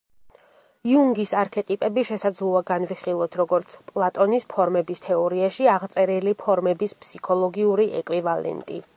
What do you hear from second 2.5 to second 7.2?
განვიხილოთ, როგორც პლატონის ფორმების თეორიაში აღწერილი ფორმების